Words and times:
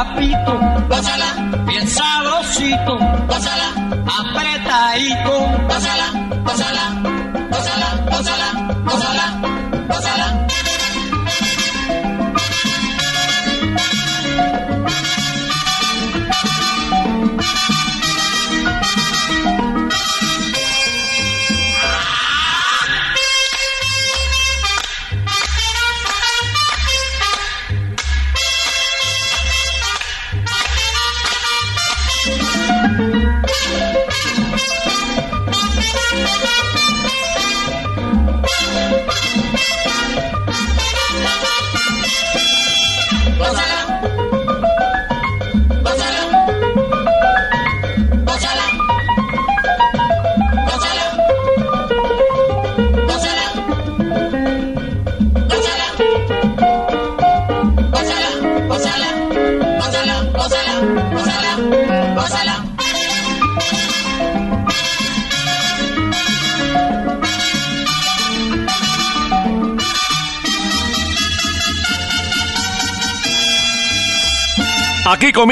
rapito, 0.00 0.52
pásala, 0.88 1.26
bien 1.66 1.86
sabrosito, 1.86 2.98
pásala, 3.28 3.68
apretadito, 4.06 5.34
pásala, 5.68 6.06
pásala 6.44 6.99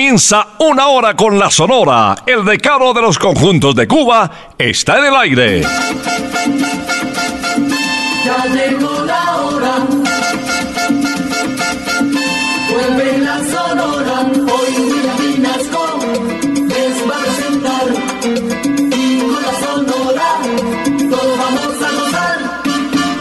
comienza 0.08 0.48
una 0.60 0.86
hora 0.88 1.14
con 1.14 1.38
la 1.38 1.50
Sonora. 1.50 2.16
El 2.24 2.42
decano 2.42 2.94
de 2.94 3.02
los 3.02 3.18
conjuntos 3.18 3.74
de 3.74 3.86
Cuba 3.86 4.30
está 4.56 5.00
en 5.00 5.04
el 5.04 5.14
aire. 5.14 5.60
Ya 8.24 8.46
llegó 8.46 9.04
la 9.04 9.36
hora. 9.36 9.74
Vuelve 12.70 13.18
la 13.18 13.38
sonora. 13.44 14.30
Hoy 14.32 14.74
William 14.78 15.18
Vinasco 15.34 15.98
les 16.68 17.06
va 17.06 17.14
a 17.14 17.20
presentar. 17.20 17.86
Y 18.96 19.20
con 19.20 19.42
la 19.42 19.52
sonora 19.60 20.28
todos 21.10 21.38
vamos 21.38 21.82
a 21.82 21.90
gozar. 22.00 22.38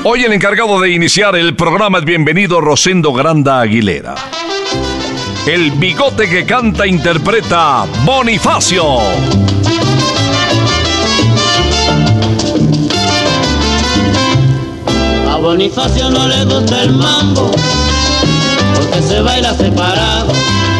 Hoy 0.06 0.24
el 0.24 0.32
encargado 0.32 0.80
de 0.80 0.92
iniciar 0.92 1.36
el 1.36 1.54
programa 1.54 1.98
es 1.98 2.06
bienvenido 2.06 2.62
Rosendo 2.62 3.12
Granda 3.12 3.60
Aguilera. 3.60 4.16
El 5.48 5.72
bigote 5.72 6.30
que 6.30 6.46
canta 6.46 6.86
interpreta 6.86 7.86
Bonifacio. 8.04 8.84
A 15.32 15.38
Bonifacio 15.38 16.10
no 16.10 16.28
le 16.28 16.44
gusta 16.44 16.84
el 16.84 16.92
mambo, 16.92 17.50
porque 18.76 19.02
se 19.02 19.22
baila 19.22 19.54
separado. 19.54 20.34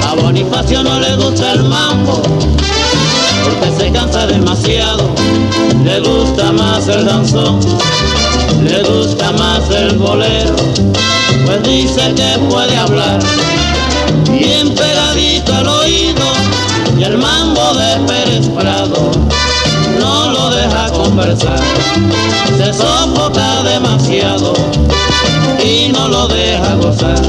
A 0.06 0.16
Bonifacio 0.16 0.84
no 0.84 1.00
le 1.00 1.16
gusta 1.16 1.54
el 1.54 1.64
mambo, 1.64 2.22
porque 3.46 3.72
se 3.78 3.90
cansa 3.94 4.28
demasiado. 4.28 5.16
Le 5.86 6.02
gusta 6.02 6.52
más 6.52 6.90
el 6.90 7.06
danzón, 7.06 7.62
le 8.62 8.84
gusta 8.84 9.32
más 9.32 9.70
el 9.70 9.98
bolero, 9.98 10.58
pues 11.46 11.64
dice 11.64 12.14
que 12.16 12.38
puede 12.50 12.76
hablar 12.76 13.20
bien 14.30 14.74
pegadito 14.74 15.54
al 15.54 15.68
oído 15.68 16.26
y 16.98 17.04
el 17.04 17.18
mambo 17.18 17.74
de 17.74 17.96
Pérez 18.08 18.48
Prado 18.50 19.12
no 20.00 20.32
lo 20.32 20.50
deja 20.50 20.90
conversar, 20.92 21.60
se 22.58 22.74
sofoca 22.74 23.64
demasiado 23.64 24.54
y 25.64 25.90
no 25.90 26.08
lo 26.08 26.28
deja 26.28 26.76
gozar. 26.76 27.22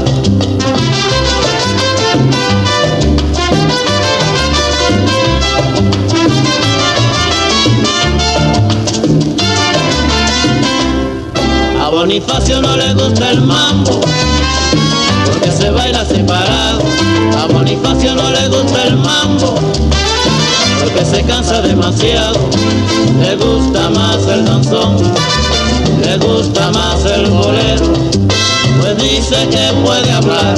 A 11.81 11.89
Bonifacio 11.89 12.61
no 12.61 12.75
le 12.77 12.93
gusta 12.93 13.31
el 13.31 13.41
mambo, 13.41 14.01
a 16.31 17.47
Bonifacio 17.51 18.13
no 18.13 18.29
le 18.29 18.47
gusta 18.49 18.83
el 18.83 18.97
mambo, 18.97 19.55
porque 20.79 21.03
se 21.03 21.23
cansa 21.23 21.59
demasiado. 21.61 22.39
Le 23.19 23.35
gusta 23.35 23.89
más 23.89 24.17
el 24.27 24.45
danzón, 24.45 24.97
le 26.03 26.17
gusta 26.17 26.69
más 26.71 27.03
el 27.05 27.25
bolero. 27.31 27.93
Pues 28.79 28.97
dice 28.97 29.47
que 29.49 29.73
puede 29.83 30.11
hablar, 30.11 30.55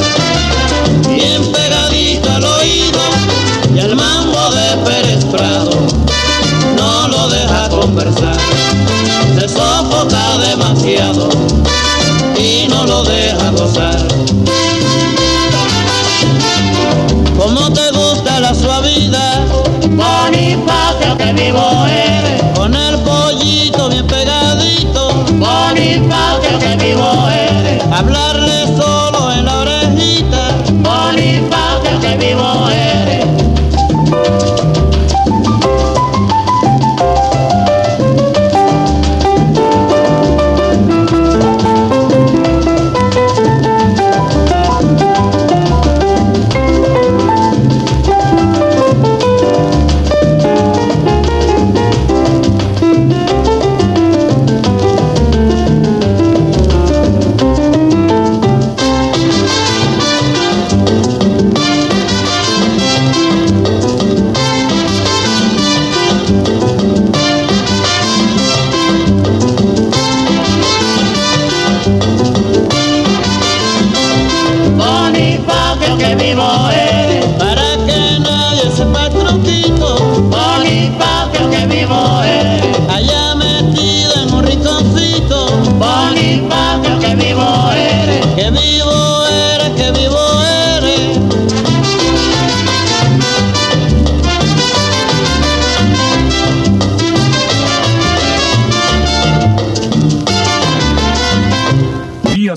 bien 1.08 1.42
pegadito 1.54 2.30
al 2.34 2.44
oído, 2.44 3.00
y 3.74 3.80
el 3.80 3.96
mambo 3.96 4.52
de 4.52 4.78
Pérez 4.84 5.26
no 6.76 7.08
lo 7.08 7.30
deja 7.30 7.70
conversar. 7.70 8.38
Se 9.40 9.48
sofoca 9.48 10.38
demasiado. 10.50 11.61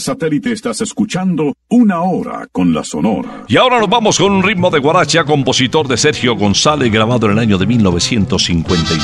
Satélite 0.05 0.53
estás 0.53 0.83
escuchando 0.83 1.55
Una 1.71 2.03
Hora 2.03 2.47
con 2.53 2.75
la 2.75 2.85
Sonora. 2.85 3.45
Y 3.49 3.57
ahora 3.57 3.81
nos 3.81 3.89
vamos 3.89 4.19
con 4.19 4.33
un 4.33 4.43
ritmo 4.43 4.71
de 4.71 4.79
guaracha, 4.79 5.25
compositor 5.25 5.89
de 5.89 5.97
Sergio 5.97 6.37
González, 6.37 6.93
grabado 6.93 7.27
en 7.27 7.33
el 7.33 7.39
año 7.39 7.57
de 7.57 7.67
1959. 7.67 9.03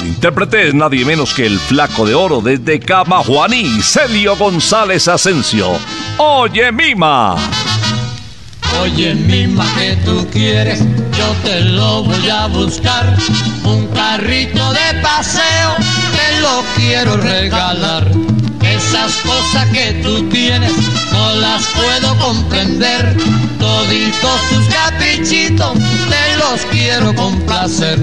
El 0.00 0.06
intérprete 0.06 0.68
es 0.68 0.74
nadie 0.74 1.04
menos 1.04 1.34
que 1.34 1.46
el 1.46 1.58
flaco 1.58 2.06
de 2.06 2.14
oro 2.14 2.40
desde 2.40 2.78
Camajuaní, 2.78 3.82
Celio 3.82 4.36
González 4.36 5.08
Asensio. 5.08 5.66
Oye, 6.18 6.70
Mima. 6.70 7.36
Oye, 8.80 9.14
mima 9.14 9.66
que 9.76 9.96
tú 10.04 10.26
quieres, 10.32 10.80
yo 10.80 11.34
te 11.44 11.60
lo 11.60 12.04
voy 12.04 12.28
a 12.28 12.46
buscar. 12.46 13.16
Un 13.64 13.86
carrito 13.88 14.72
de 14.72 15.00
paseo, 15.02 15.76
te 15.78 16.40
lo 16.40 16.64
quiero 16.74 17.16
regalar. 17.16 18.10
Esas 18.88 19.14
cosas 19.22 19.68
que 19.72 19.92
tú 20.02 20.28
tienes, 20.28 20.72
no 21.12 21.34
las 21.36 21.62
puedo 21.68 22.18
comprender. 22.18 23.16
Toditos 23.58 24.40
tus 24.50 24.66
caprichitos, 24.74 25.72
te 25.74 26.36
los 26.36 26.60
quiero 26.70 27.14
complacer. 27.14 27.98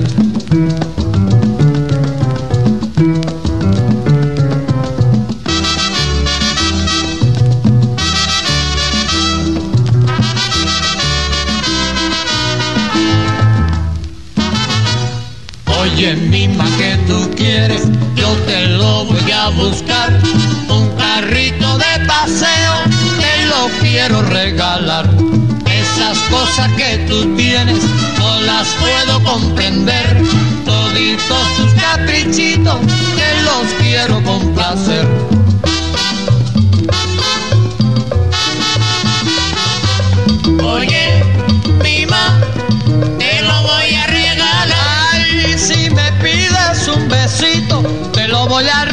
Oye, 15.82 16.16
mima 16.16 16.66
que 16.78 16.98
tú 17.08 17.30
quieres, 17.36 17.84
yo 18.16 18.30
te 18.46 18.68
lo 18.70 19.06
voy 19.06 19.32
a 19.32 19.50
buscar. 19.50 20.39
Carrito 21.20 21.78
de 21.78 22.06
paseo, 22.08 22.76
te 23.20 23.46
lo 23.48 23.68
quiero 23.82 24.22
regalar. 24.22 25.06
Esas 25.66 26.18
cosas 26.30 26.72
que 26.78 26.98
tú 27.10 27.36
tienes, 27.36 27.84
no 28.18 28.40
las 28.44 28.70
puedo 28.80 29.22
comprender. 29.26 30.24
Toditos 30.64 31.56
tus 31.58 31.74
caprichitos, 31.74 32.78
te 33.18 33.42
los 33.44 33.68
quiero 33.82 34.24
complacer. 34.24 35.06
Oye, 40.64 41.22
mima, 41.84 42.40
te 43.18 43.42
lo 43.42 43.62
voy 43.64 43.94
a 43.94 44.08
regalar. 44.08 44.68
Ay, 45.12 45.58
si 45.58 45.90
me 45.90 46.14
pides 46.24 46.88
un 46.88 47.10
besito, 47.10 47.82
te 48.14 48.26
lo 48.30 48.48
voy 48.48 48.70
a 48.70 48.86
regalar 48.86 48.89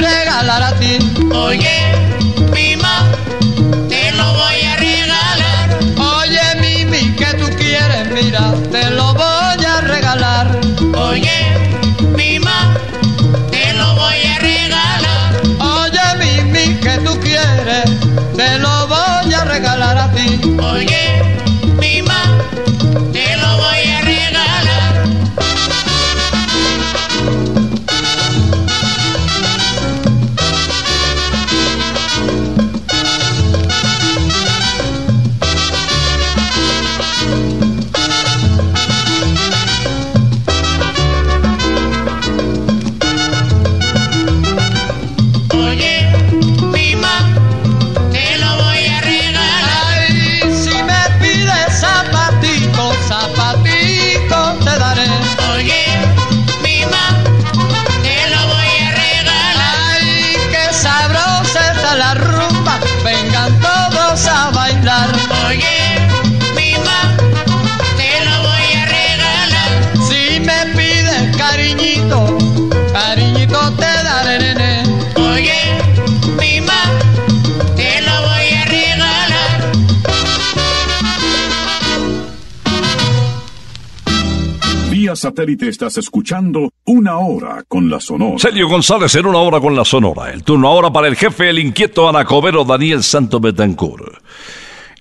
satélite 85.16 85.68
estás 85.68 85.99
escuchando 85.99 86.70
Una 86.85 87.18
Hora 87.18 87.64
con 87.66 87.90
la 87.90 88.00
Sonora. 88.00 88.38
Celio 88.38 88.68
González 88.68 89.14
en 89.14 89.26
una 89.26 89.38
hora 89.38 89.61
con 89.61 89.75
la 89.75 89.85
Sonora. 89.85 90.30
El 90.30 90.42
turno 90.44 90.68
ahora 90.68 90.92
para 90.92 91.08
el 91.08 91.16
jefe, 91.16 91.50
el 91.50 91.58
inquieto 91.58 92.08
anacobero 92.08 92.64
Daniel 92.64 93.02
Santo 93.02 93.40
Betancourt. 93.40 94.23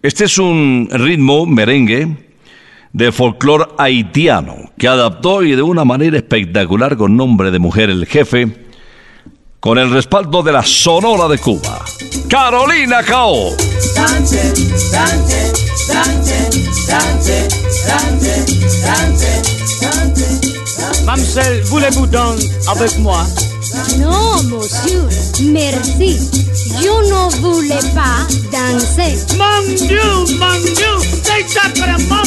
Este 0.02 0.26
es 0.26 0.38
un 0.38 0.88
ritmo 0.92 1.46
merengue 1.46 2.26
de 2.94 3.12
folclore 3.12 3.66
haitiano 3.78 4.72
que 4.78 4.88
adaptó 4.88 5.44
y 5.44 5.56
de 5.56 5.62
una 5.62 5.84
manera 5.84 6.18
espectacular 6.18 6.96
con 6.96 7.18
nombre 7.18 7.52
de 7.52 7.60
mujer 7.60 7.90
el 7.90 8.06
jefe, 8.06 8.65
con 9.66 9.80
el 9.80 9.90
respaldo 9.90 10.44
de 10.44 10.52
la 10.52 10.62
Sonora 10.62 11.28
de 11.28 11.40
Cuba, 11.40 11.84
Carolina 12.30 13.02
Cao. 13.02 13.50
Sánchez, 13.80 14.54
Sánchez, 14.78 15.54
Sánchez. 15.88 16.46
Mademoiselle, 21.04 21.64
voulez-vous 21.64 22.06
danser 22.06 22.52
avec 22.68 22.96
moi 23.00 23.26
Non, 23.98 24.44
monsieur, 24.44 25.02
merci. 25.46 26.20
Je 26.70 26.88
ne 26.88 27.42
voulais 27.42 27.90
pas 27.96 28.22
danser. 28.52 29.18
Mon 29.36 29.62
Dieu, 29.88 30.00
mon 30.38 30.60
Dieu, 30.62 30.94
c'est 31.24 31.50
sacrément. 31.50 32.22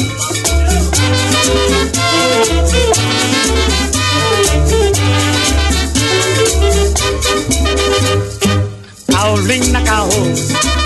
Carolina 9.06 9.82
Cao, 9.84 10.08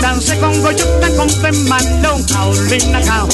danse 0.01 0.37
con 0.39 0.61
goyuta 0.61 1.09
con 1.15 1.29
fe 1.29 1.51
malo. 1.67 2.17
Carolina 2.27 3.01
Cao, 3.01 3.27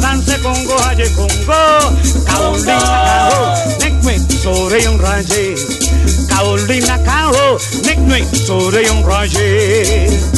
Danse 0.00 0.38
con 0.40 0.64
gojaye 0.66 1.10
con 1.14 1.28
go. 1.46 1.54
Carolina 2.24 2.78
Cao, 3.06 3.54
nekme 3.80 4.18
sobre 4.42 4.88
un 4.88 4.98
raye. 4.98 5.54
Carolina 6.28 6.98
Cao, 7.04 7.58
nekme 7.84 8.24
sobre 8.46 8.90
un 8.90 9.04
raye. 9.04 10.35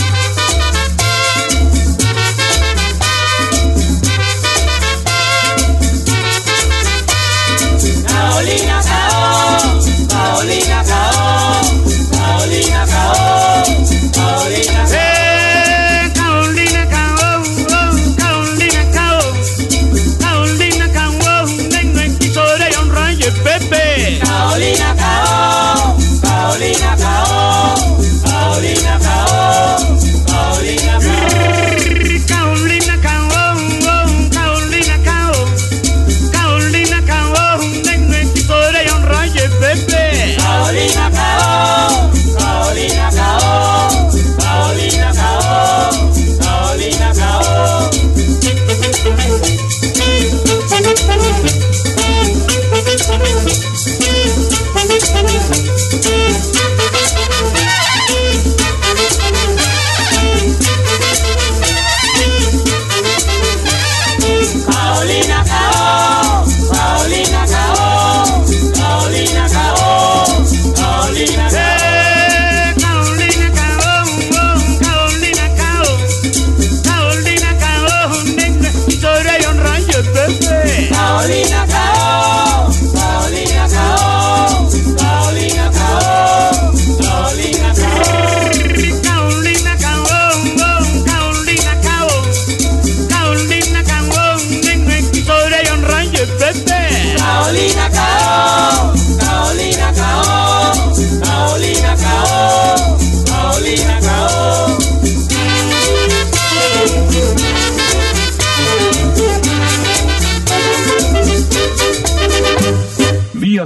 Paulina 10.38 10.84
Paulina 10.84 11.17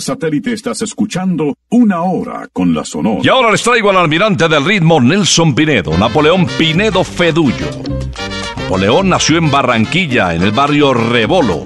satélite 0.02 0.52
estás 0.52 0.82
escuchando 0.82 1.54
Una 1.70 2.02
Hora 2.02 2.48
con 2.52 2.74
la 2.74 2.84
Sonora. 2.84 3.20
Y 3.22 3.28
ahora 3.28 3.50
les 3.50 3.62
traigo 3.62 3.90
al 3.90 3.96
almirante 3.96 4.48
del 4.48 4.64
ritmo 4.64 5.00
Nelson 5.00 5.54
Pinedo, 5.54 5.96
Napoleón 5.96 6.46
Pinedo 6.58 7.04
Fedullo. 7.04 7.66
Napoleón 8.56 9.08
nació 9.08 9.38
en 9.38 9.50
Barranquilla, 9.50 10.34
en 10.34 10.42
el 10.42 10.50
barrio 10.50 10.92
Rebolo. 10.92 11.64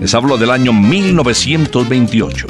Les 0.00 0.14
hablo 0.14 0.36
del 0.36 0.50
año 0.50 0.72
1928. 0.72 2.46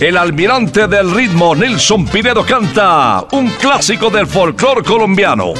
El 0.00 0.16
almirante 0.16 0.88
del 0.88 1.14
ritmo 1.14 1.54
Nelson 1.54 2.06
Pinedo 2.06 2.44
canta 2.44 3.24
un 3.32 3.48
clásico 3.50 4.10
del 4.10 4.26
folclore 4.26 4.82
colombiano, 4.82 5.52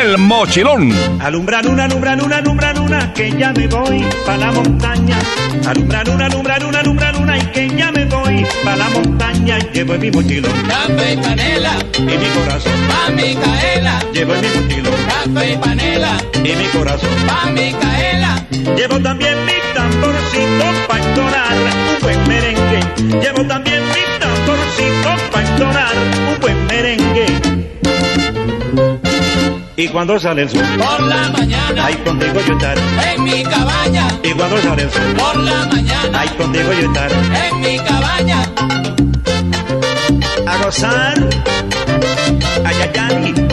El 0.00 0.16
Mochilón. 0.16 0.90
Alumbra 1.20 1.60
luna, 1.62 1.84
alumbra 1.84 2.16
luna, 2.16 2.36
alumbra 2.38 2.72
luna, 2.72 3.12
que 3.12 3.30
ya 3.30 3.52
me 3.52 3.66
voy 3.68 4.02
pa' 4.24 4.38
la 4.38 4.50
montaña. 4.50 5.18
Alumbra 5.66 6.02
luna, 6.04 6.26
alumbra 6.26 6.58
luna, 6.58 6.78
alumbra 6.80 7.12
luna, 7.12 7.36
y 7.38 7.42
que 7.52 7.68
ya 7.76 7.92
me 7.92 8.06
voy 8.06 8.46
pa' 8.64 8.76
la 8.76 8.88
montaña. 8.88 9.58
Llevo 9.74 9.94
en 9.94 10.00
mi 10.00 10.10
mochilón 10.10 10.52
Café 10.66 11.12
y 11.12 11.16
panela, 11.18 11.72
y 11.98 12.02
mi 12.02 12.26
corazón. 12.36 12.72
pa' 12.88 13.10
Micaela. 13.12 14.00
Llevo 14.14 14.34
en 14.34 14.40
mi 14.40 14.48
mochilón 14.48 14.94
Café 15.06 15.52
y 15.52 15.56
panela, 15.58 16.12
y 16.36 16.56
mi 16.56 16.66
corazón. 16.68 17.10
pa' 17.26 17.50
Micaela. 17.50 18.46
Llevo 18.76 18.98
también 19.00 19.36
mi 19.44 19.52
tamborcito 19.74 20.64
pa' 20.88 20.98
entonar 20.98 21.52
un 21.52 22.00
buen 22.02 22.28
merengue. 22.28 22.80
Llevo 23.20 23.44
también 23.46 23.82
mi 23.88 24.18
tamborcito 24.18 24.51
Y 29.82 29.88
cuando 29.88 30.16
sale 30.20 30.42
el 30.42 30.48
sol, 30.48 30.62
Por 30.78 31.02
la 31.02 31.28
mañana, 31.30 31.86
ahí 31.86 31.94
contigo 32.04 32.34
yo 32.46 32.52
estar. 32.54 32.78
en 32.78 33.24
mi 33.24 33.42
cabaña. 33.42 34.06
Y 34.22 34.30
cuando 34.32 34.62
sale 34.62 34.82
el 34.84 34.90
sol, 34.92 35.02
Por 35.16 35.36
la 35.40 35.66
mañana, 35.66 36.20
ahí 36.20 36.28
contigo 36.28 36.72
yo 36.72 36.86
estar. 36.86 37.10
en 37.12 37.60
mi 37.60 37.78
cabaña. 37.80 38.42
A 40.46 40.56
gozar. 40.64 41.28
Ay, 42.64 42.76
ay, 42.80 42.90
ay. 42.94 43.48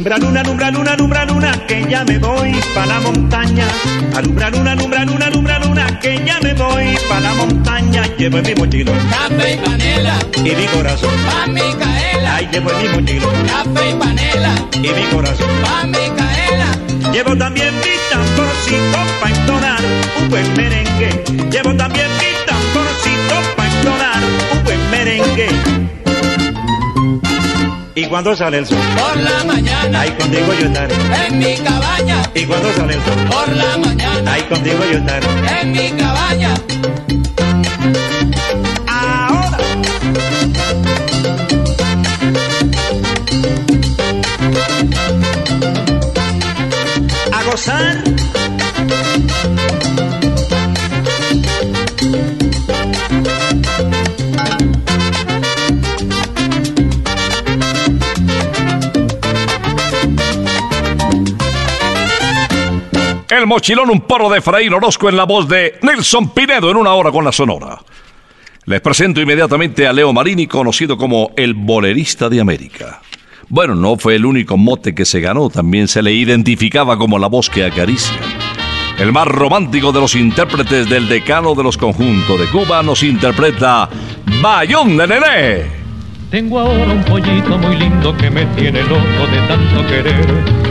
Alumbra 0.00 0.16
luna, 0.16 0.40
alumbra 0.40 0.70
luna, 0.70 0.92
alumbra 0.92 1.24
luna, 1.26 1.66
que 1.66 1.84
ya 1.86 2.04
me 2.06 2.16
voy 2.18 2.52
pa' 2.74 2.86
la 2.86 3.00
montaña. 3.00 3.66
Alumbra 4.16 4.48
luna, 4.48 4.72
alumbra 4.72 5.04
luna, 5.04 5.26
alumbra 5.26 5.58
luna, 5.58 6.00
que 6.00 6.24
ya 6.24 6.40
me 6.40 6.54
voy 6.54 6.96
pa' 7.06 7.20
la 7.20 7.34
montaña. 7.34 8.04
Llevo 8.16 8.38
en 8.38 8.46
mi 8.46 8.54
mochilón 8.54 8.96
Café 9.10 9.52
y 9.52 9.56
panela, 9.58 10.18
y 10.38 10.56
mi 10.56 10.64
corazón. 10.68 11.10
pa' 11.26 11.46
Micaela. 11.48 12.36
Ay, 12.36 12.48
llevo 12.50 12.70
en 12.70 12.82
mi 12.82 12.88
mochilón 12.88 13.34
Café 13.46 13.90
y 13.90 13.94
panela, 13.94 14.54
y 14.72 14.88
mi 14.88 15.04
corazón. 15.12 15.48
pa' 15.62 15.84
Micaela. 15.84 17.12
Llevo 17.12 17.36
también 17.36 17.74
mi 17.74 17.92
tamborcito 18.10 18.98
pa' 19.20 19.28
entonar 19.28 19.80
un 20.18 20.30
buen 20.30 20.56
merengue. 20.56 21.24
Llevo 21.50 21.74
también 21.76 22.06
mi 22.16 22.39
cuando 28.06 28.36
sale 28.36 28.58
el 28.58 28.66
sol? 28.66 28.78
Por 28.96 29.16
la 29.22 29.44
mañana. 29.44 30.00
Ahí 30.00 30.10
contigo 30.10 30.54
yo 30.58 30.66
estaré. 30.66 30.94
En 31.26 31.38
mi 31.38 31.56
cabaña. 31.56 32.22
Y 32.34 32.46
cuando 32.46 32.72
sale 32.72 32.94
el 32.94 33.04
sol? 33.04 33.28
Por 33.28 33.56
la 33.56 33.76
mañana. 33.78 34.32
Ahí 34.32 34.42
contigo 34.42 34.78
yo 34.90 34.98
estaré. 34.98 35.26
En 35.60 35.72
mi 35.72 35.90
cabaña. 35.90 36.54
Ahora. 38.86 39.58
A 47.32 47.42
gozar. 47.44 48.09
El 63.40 63.46
mochilón, 63.46 63.88
un 63.88 64.02
porro 64.02 64.28
de 64.28 64.40
Efraín 64.40 64.74
Orozco 64.74 65.08
en 65.08 65.16
la 65.16 65.24
voz 65.24 65.48
de 65.48 65.78
Nelson 65.80 66.28
Pinedo 66.34 66.70
en 66.70 66.76
una 66.76 66.92
hora 66.92 67.10
con 67.10 67.24
la 67.24 67.32
Sonora. 67.32 67.78
Les 68.66 68.82
presento 68.82 69.18
inmediatamente 69.18 69.86
a 69.86 69.94
Leo 69.94 70.12
Marini, 70.12 70.46
conocido 70.46 70.98
como 70.98 71.30
el 71.38 71.54
bolerista 71.54 72.28
de 72.28 72.42
América. 72.42 73.00
Bueno, 73.48 73.74
no 73.74 73.96
fue 73.96 74.16
el 74.16 74.26
único 74.26 74.58
mote 74.58 74.94
que 74.94 75.06
se 75.06 75.22
ganó, 75.22 75.48
también 75.48 75.88
se 75.88 76.02
le 76.02 76.12
identificaba 76.12 76.98
como 76.98 77.18
la 77.18 77.28
voz 77.28 77.48
que 77.48 77.64
acaricia. 77.64 78.18
El 78.98 79.10
más 79.10 79.26
romántico 79.26 79.90
de 79.90 80.00
los 80.00 80.14
intérpretes 80.16 80.90
del 80.90 81.08
decano 81.08 81.54
de 81.54 81.62
los 81.62 81.78
conjuntos 81.78 82.38
de 82.38 82.46
Cuba 82.50 82.82
nos 82.82 83.02
interpreta 83.02 83.88
Bayón 84.42 84.98
de 84.98 85.06
Nené. 85.06 85.66
Tengo 86.30 86.60
ahora 86.60 86.92
un 86.92 87.04
pollito 87.04 87.56
muy 87.56 87.76
lindo 87.76 88.14
que 88.18 88.28
me 88.28 88.44
tiene 88.54 88.82
loco 88.82 89.26
de 89.32 89.48
tanto 89.48 89.86
querer. 89.86 90.69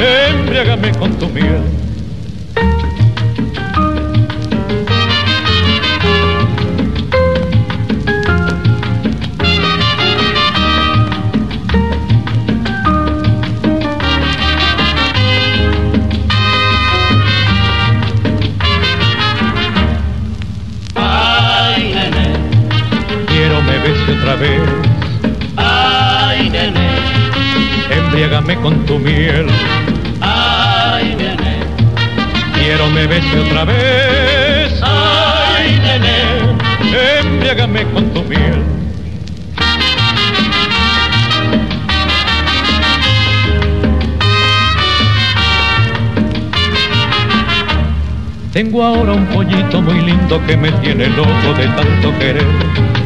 embriágame 0.00 0.92
con 0.92 1.18
tu 1.18 1.28
miel. 1.28 1.62
ay, 20.94 21.92
nene, 21.94 22.32
Quiero 23.26 23.62
me 23.62 23.78
bese 23.78 24.12
otra 24.12 24.36
vez, 24.36 24.62
ay, 25.56 26.50
nene, 26.50 26.88
embriágame 27.90 28.56
con 28.56 28.84
tu 28.86 28.98
miel. 28.98 29.46
Quiero 32.66 32.90
me 32.90 33.06
bese 33.06 33.38
otra 33.38 33.64
vez, 33.64 34.80
ay, 34.82 35.78
nene, 35.78 37.20
embriágame 37.20 37.84
con 37.92 38.12
tu 38.12 38.24
miel. 38.24 38.60
Tengo 48.52 48.82
ahora 48.82 49.12
un 49.12 49.26
pollito 49.26 49.80
muy 49.80 50.00
lindo 50.00 50.44
que 50.44 50.56
me 50.56 50.72
tiene 50.72 51.06
loco 51.10 51.54
de 51.56 51.68
tanto 51.68 52.18
querer. 52.18 53.05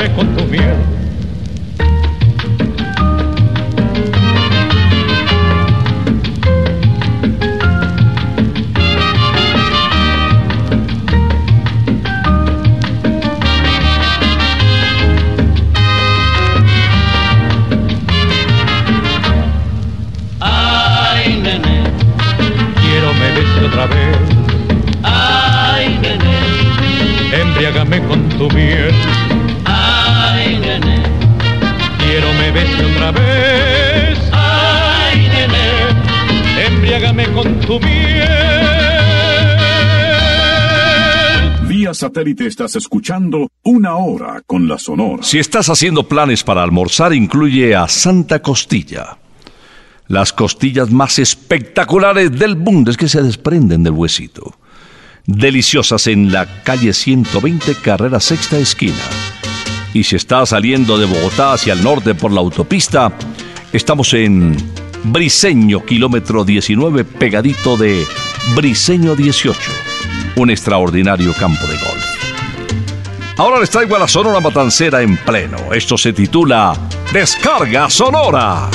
embriágame 0.00 0.14
con 0.14 0.36
tu 0.36 0.44
miel. 0.44 0.99
Satélite 42.10 42.46
estás 42.46 42.74
escuchando 42.74 43.52
una 43.62 43.94
hora 43.94 44.42
con 44.44 44.66
la 44.66 44.78
Sonora. 44.78 45.22
Si 45.22 45.38
estás 45.38 45.68
haciendo 45.68 46.08
planes 46.08 46.42
para 46.42 46.64
almorzar, 46.64 47.14
incluye 47.14 47.76
a 47.76 47.86
Santa 47.86 48.42
Costilla. 48.42 49.18
Las 50.08 50.32
costillas 50.32 50.90
más 50.90 51.20
espectaculares 51.20 52.36
del 52.36 52.56
mundo 52.56 52.90
es 52.90 52.96
que 52.96 53.08
se 53.08 53.22
desprenden 53.22 53.84
del 53.84 53.92
huesito. 53.92 54.56
Deliciosas 55.24 56.08
en 56.08 56.32
la 56.32 56.64
calle 56.64 56.92
120, 56.92 57.76
carrera 57.76 58.18
sexta 58.18 58.58
esquina. 58.58 59.04
Y 59.94 60.02
si 60.02 60.16
estás 60.16 60.48
saliendo 60.48 60.98
de 60.98 61.06
Bogotá 61.06 61.52
hacia 61.52 61.74
el 61.74 61.84
norte 61.84 62.16
por 62.16 62.32
la 62.32 62.40
autopista, 62.40 63.12
estamos 63.72 64.12
en 64.14 64.56
Briseño, 65.04 65.84
kilómetro 65.84 66.44
19, 66.44 67.04
pegadito 67.04 67.76
de 67.76 68.04
Briseño 68.56 69.14
18, 69.14 69.60
un 70.36 70.50
extraordinario 70.50 71.32
campo 71.34 71.66
de 71.66 71.76
golf. 71.78 72.10
Ahora 73.36 73.58
les 73.58 73.70
traigo 73.70 73.96
a 73.96 73.98
la 73.98 74.08
Sonora 74.08 74.40
Matancera 74.40 75.00
en 75.00 75.16
pleno. 75.16 75.72
Esto 75.72 75.96
se 75.96 76.12
titula 76.12 76.74
Descarga 77.12 77.88
Sonora. 77.88 78.68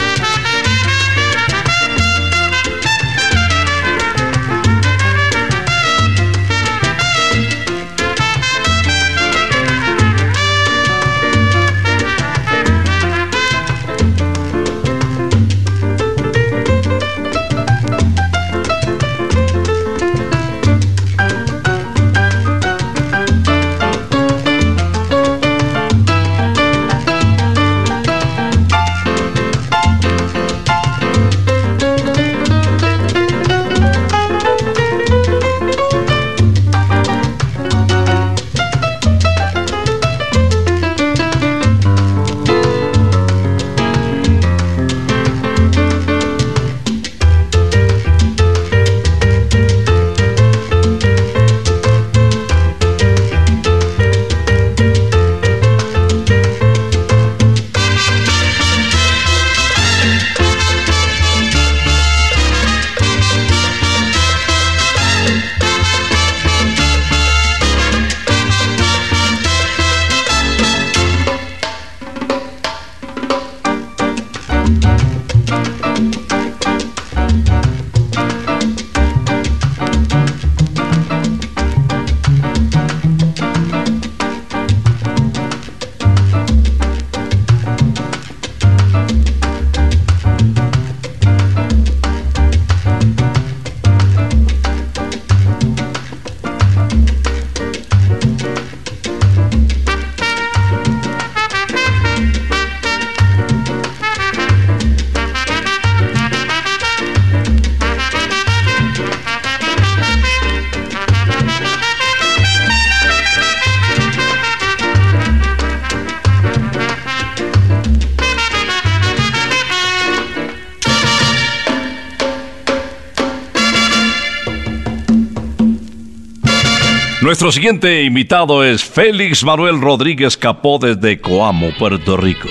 Nuestro 127.45 127.61
siguiente 127.61 128.01
invitado 128.01 128.63
es 128.63 128.83
Félix 128.83 129.43
Manuel 129.43 129.79
Rodríguez 129.79 130.35
Capó 130.35 130.79
desde 130.79 131.21
Coamo, 131.21 131.69
Puerto 131.77 132.17
Rico. 132.17 132.49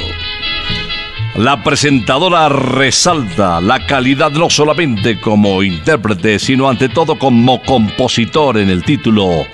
La 1.35 1.64
presentadora 1.64 2.48
resalta 2.48 3.61
la 3.61 3.85
calidad 3.87 4.30
no 4.30 4.48
solamente 4.48 5.20
como 5.20 5.64
intérprete, 5.64 6.38
sino 6.38 6.68
ante 6.68 6.88
todo 6.88 7.18
como 7.18 7.61
compositor 7.62 8.57
en 8.57 8.70
el 8.70 8.85
título 8.85 9.44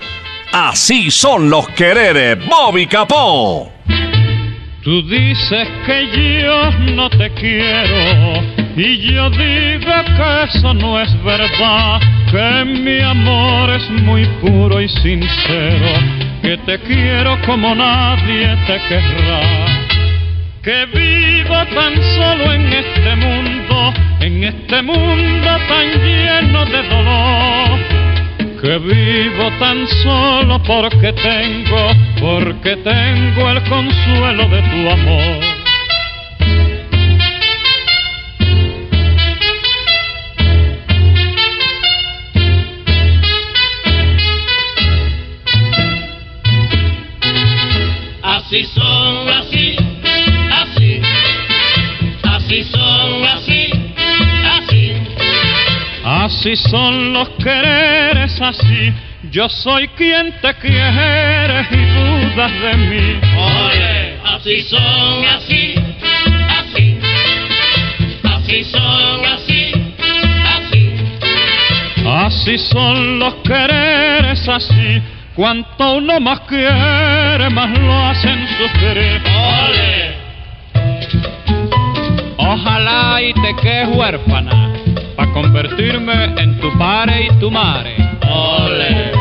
Así 0.52 1.10
son 1.10 1.48
los 1.48 1.66
quereres, 1.70 2.36
Bobby 2.46 2.86
Capó. 2.86 3.72
Tú 4.84 5.02
dices 5.08 5.68
que 5.86 6.42
yo 6.42 6.70
no 6.96 7.08
te 7.08 7.32
quiero 7.32 8.42
y 8.76 9.14
yo 9.14 9.30
digo 9.30 9.90
que 10.04 10.44
eso 10.44 10.74
no 10.74 11.00
es 11.00 11.24
verdad, 11.24 12.00
que 12.30 12.64
mi 12.64 13.00
amor 13.00 13.70
es 13.70 13.90
muy 13.90 14.24
puro 14.40 14.80
y 14.80 14.88
sincero, 14.88 15.92
que 16.42 16.56
te 16.58 16.78
quiero 16.80 17.38
como 17.44 17.74
nadie 17.74 18.56
te 18.66 18.78
querrá, 18.88 19.40
que 20.62 20.86
vivo 20.86 21.56
tan 21.74 22.02
solo 22.14 22.52
en 22.52 22.72
este 22.72 23.16
mundo, 23.16 23.94
en 24.20 24.44
este 24.44 24.82
mundo 24.82 25.48
tan 25.68 25.86
lleno 26.04 26.64
de 26.66 26.82
dolor 26.88 27.50
que 28.60 28.78
vivo 28.78 29.50
tan 29.58 29.86
solo 30.02 30.62
porque 30.62 31.14
tengo, 31.14 31.92
porque 32.20 32.76
tengo 32.76 33.50
el 33.50 33.62
consuelo 33.62 34.48
de 34.48 34.62
tu 34.62 34.90
amor. 34.90 35.59
Así 56.40 56.56
son 56.56 57.12
los 57.12 57.28
quereres, 57.44 58.40
así. 58.40 58.94
Yo 59.30 59.46
soy 59.50 59.88
quien 59.88 60.32
te 60.40 60.54
quiere 60.54 61.66
y 61.70 61.76
dudas 61.76 62.50
de 62.62 62.76
mí. 62.78 63.20
Oye, 63.36 64.18
así 64.24 64.62
son, 64.62 65.24
así, 65.36 65.74
así, 66.48 66.98
así 68.24 68.64
son, 68.64 69.26
así, 69.26 69.72
así. 70.56 70.94
Así 72.08 72.56
son 72.56 73.18
los 73.18 73.34
quereres, 73.44 74.48
así. 74.48 75.02
Cuanto 75.36 75.96
uno 75.96 76.20
más 76.20 76.40
quiere, 76.48 77.50
más 77.50 77.78
lo 77.78 78.06
hacen 78.06 78.48
sufrir. 78.56 79.20
Ole. 79.26 80.14
Ojalá 82.38 83.20
y 83.20 83.34
te 83.34 83.54
quedes 83.56 83.88
huérfana, 83.94 84.69
para 85.20 85.32
convertirme 85.32 86.24
en 86.38 86.58
tu 86.60 86.78
padre 86.78 87.26
y 87.26 87.38
tu 87.38 87.50
madre. 87.50 87.94
Ole. 88.26 89.19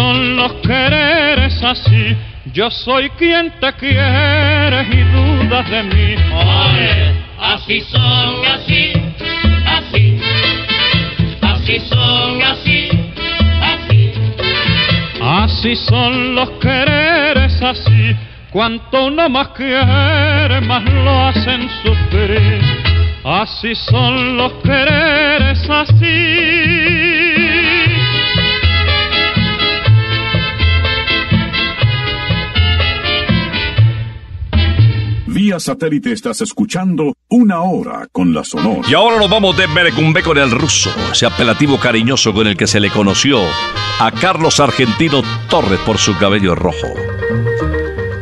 Son 0.00 0.36
los 0.36 0.52
quereres, 0.66 1.62
así. 1.62 2.16
Yo 2.52 2.70
soy 2.70 3.10
quien 3.10 3.52
te 3.60 3.72
quiere 3.74 4.80
y 4.90 5.00
dudas 5.14 5.68
de 5.70 5.82
mí. 5.82 6.14
Así 7.38 7.80
son, 7.80 8.34
así, 8.54 8.92
así, 9.76 10.20
así 11.42 11.80
son, 11.80 12.42
así, 12.42 12.88
así. 13.72 14.12
Así 15.20 15.76
son 15.76 16.34
los 16.34 16.50
quereres, 16.62 17.62
así. 17.62 18.16
Cuanto 18.50 19.06
uno 19.06 19.28
más 19.28 19.48
quiere, 19.48 20.60
más 20.62 20.84
lo 20.84 21.26
hacen 21.28 21.68
sufrir. 21.82 22.60
Así 23.24 23.74
son 23.74 24.38
los 24.38 24.52
quereres, 24.64 25.68
así. 25.68 26.79
Vía 35.50 35.58
satélite 35.58 36.12
estás 36.12 36.42
escuchando 36.42 37.12
Una 37.28 37.62
Hora 37.62 38.06
con 38.12 38.32
la 38.32 38.44
Sonora. 38.44 38.88
Y 38.88 38.94
ahora 38.94 39.18
nos 39.18 39.28
vamos 39.28 39.56
de 39.56 39.66
Merecumbe 39.66 40.22
con 40.22 40.38
el 40.38 40.48
ruso, 40.48 40.90
ese 41.10 41.26
apelativo 41.26 41.76
cariñoso 41.76 42.32
con 42.32 42.46
el 42.46 42.56
que 42.56 42.68
se 42.68 42.78
le 42.78 42.88
conoció 42.88 43.40
a 43.98 44.12
Carlos 44.12 44.60
Argentino 44.60 45.22
Torres 45.48 45.80
por 45.80 45.98
su 45.98 46.16
cabello 46.16 46.54
rojo. 46.54 46.86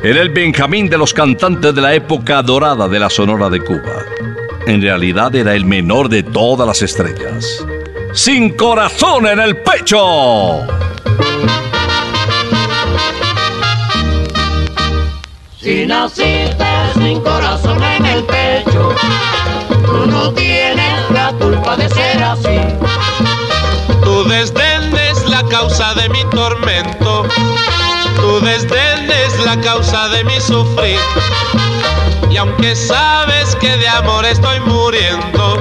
Era 0.02 0.22
el 0.22 0.30
Benjamín 0.30 0.88
de 0.88 0.96
los 0.96 1.12
cantantes 1.12 1.74
de 1.74 1.82
la 1.82 1.92
época 1.92 2.42
dorada 2.42 2.88
de 2.88 2.98
la 2.98 3.10
Sonora 3.10 3.50
de 3.50 3.60
Cuba. 3.60 4.06
En 4.66 4.80
realidad 4.80 5.36
era 5.36 5.54
el 5.54 5.66
menor 5.66 6.08
de 6.08 6.22
todas 6.22 6.66
las 6.66 6.80
estrellas. 6.80 7.62
Sin 8.14 8.56
corazón 8.56 9.26
en 9.26 9.38
el 9.38 9.58
pecho. 9.58 10.66
Si 15.60 15.84
naciste 15.84 16.67
sin 17.09 17.23
corazón 17.23 17.83
en 17.83 18.05
el 18.05 18.23
pecho, 18.25 18.94
tú 19.87 20.07
no 20.09 20.31
tienes 20.35 21.11
la 21.11 21.33
culpa 21.40 21.75
de 21.75 21.88
ser 21.88 22.23
así. 22.23 22.59
Tu 24.05 24.25
desdén 24.25 24.94
es 24.94 25.27
la 25.27 25.42
causa 25.44 25.94
de 25.94 26.11
mi 26.11 26.23
tormento. 26.25 27.25
Tu 28.16 28.40
desdén 28.40 29.11
es 29.11 29.42
la 29.47 29.59
causa 29.59 30.09
de 30.09 30.23
mi 30.25 30.38
sufrir. 30.38 31.01
Y 32.31 32.37
aunque 32.37 32.77
sabes 32.77 33.57
que 33.57 33.75
de 33.79 33.88
amor 33.88 34.27
estoy 34.27 34.61
muriendo, 34.61 35.59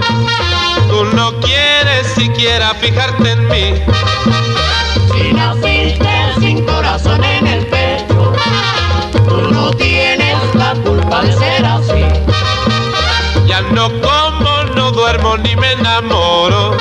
tú 0.89 1.05
no 1.15 1.31
quieres 1.39 2.07
siquiera 2.17 2.73
fijarte 2.73 3.31
en 3.31 3.47
mí. 3.47 3.81
No 13.77 13.89
como, 14.01 14.63
no 14.75 14.91
duermo 14.91 15.37
ni 15.37 15.55
me 15.55 15.73
enamoro. 15.73 16.75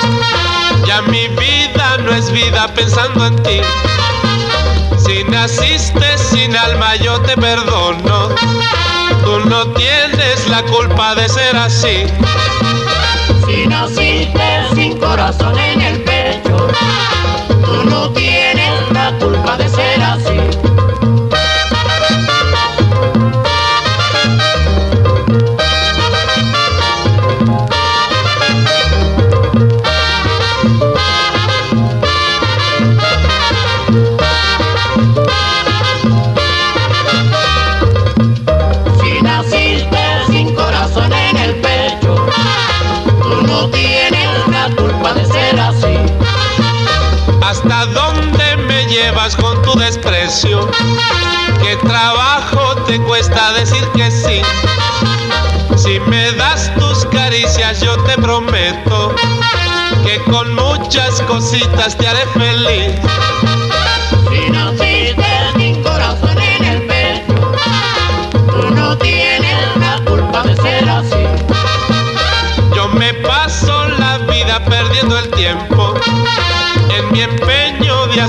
Ya 0.87 1.03
mi 1.03 1.29
vida 1.29 1.99
no 1.99 2.11
es 2.11 2.33
vida 2.33 2.69
pensando 2.75 3.27
en 3.27 3.37
ti. 3.43 3.61
Si 5.05 5.23
naciste 5.25 6.17
sin 6.17 6.57
alma 6.57 6.97
yo 6.97 7.21
te 7.21 7.37
perdono. 7.37 8.31
Tú 9.25 9.41
no 9.47 9.67
tienes 9.75 10.49
la 10.49 10.63
culpa 10.63 11.15
de 11.15 11.29
ser 11.29 11.55
así. 11.57 12.07
Si 13.45 13.67
naciste 13.67 14.49
sin 14.75 14.97
corazón 14.99 15.59
en 15.59 15.83
el 15.83 16.03
pecho, 16.03 16.57
tú 17.67 17.85
no 17.91 18.11
tienes 18.13 18.73
la 18.93 19.13
culpa 19.19 19.59
de 19.59 19.69
ser 19.69 20.03
así. 20.03 20.76
Llevas 48.97 49.37
con 49.37 49.61
tu 49.63 49.79
desprecio? 49.79 50.71
¿Qué 51.63 51.77
trabajo 51.87 52.77
te 52.87 52.99
cuesta 53.03 53.53
decir 53.53 53.87
que 53.95 54.11
sí? 54.11 54.41
Si 55.77 56.01
me 56.01 56.33
caricias 57.13 57.81
yo 57.81 57.97
te 58.05 58.15
prometo 58.15 59.15
que 60.05 60.19
con 60.31 60.55
muchas 60.55 61.21
cositas 61.23 61.97
te 61.97 62.07
haré 62.07 62.27
feliz. 62.29 62.93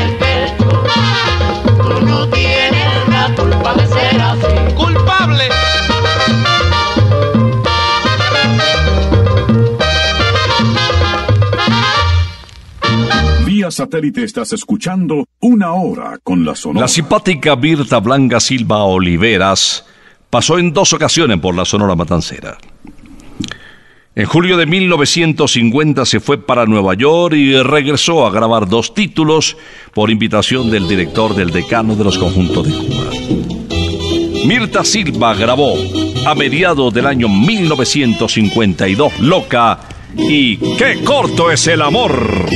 satélite 13.71 14.23
estás 14.23 14.53
escuchando 14.53 15.25
Una 15.39 15.73
Hora 15.73 16.19
con 16.23 16.45
la 16.45 16.55
Sonora. 16.55 16.81
La 16.81 16.87
simpática 16.87 17.55
Birta 17.55 17.99
Blanca 17.99 18.39
Silva 18.39 18.83
Oliveras 18.83 19.85
pasó 20.29 20.57
en 20.57 20.73
dos 20.73 20.93
ocasiones 20.93 21.39
por 21.39 21.55
la 21.55 21.65
Sonora 21.65 21.95
Matancera. 21.95 22.57
En 24.13 24.25
julio 24.25 24.57
de 24.57 24.65
1950 24.65 26.05
se 26.05 26.19
fue 26.19 26.37
para 26.37 26.65
Nueva 26.65 26.95
York 26.95 27.33
y 27.33 27.53
regresó 27.61 28.25
a 28.25 28.31
grabar 28.31 28.67
dos 28.67 28.93
títulos 28.93 29.55
por 29.93 30.09
invitación 30.09 30.69
del 30.69 30.87
director 30.87 31.33
del 31.33 31.51
decano 31.51 31.95
de 31.95 32.03
los 32.03 32.17
conjuntos 32.17 32.67
de 32.67 32.73
Cuba. 32.73 33.09
Mirta 34.45 34.83
Silva 34.83 35.33
grabó 35.33 35.75
a 36.25 36.35
mediados 36.35 36.93
del 36.93 37.05
año 37.05 37.29
1952 37.29 39.19
Loca 39.19 39.79
y 40.17 40.57
¡Qué 40.57 41.01
corto 41.05 41.49
es 41.49 41.67
el 41.67 41.81
amor! 41.81 42.49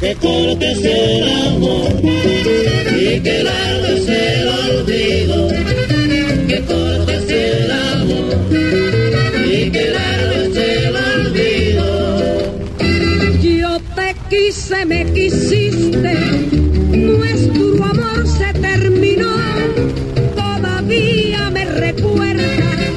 Que 0.00 0.14
corto 0.16 0.64
es 0.64 0.84
el 0.84 1.28
amor 1.46 1.90
y 2.94 3.20
que 3.20 3.42
largo 3.42 3.86
es 3.86 4.08
el 4.08 4.48
olvido. 4.48 5.48
Que 6.48 6.60
corto 6.62 7.12
es 7.12 7.30
el 7.30 7.70
amor 7.70 8.34
y 9.46 9.70
que 9.70 9.90
largo 9.90 10.32
es 10.42 10.56
el 10.56 10.96
olvido. 10.96 11.86
Yo 13.40 13.80
te 13.94 14.14
quise, 14.28 14.84
me 14.84 15.12
quisiste, 15.12 16.14
nuestro 16.92 17.84
amor 17.84 18.26
se 18.26 18.52
terminó. 18.60 19.34
Todavía 20.34 21.50
me 21.50 21.64
recuerdas, 21.64 22.92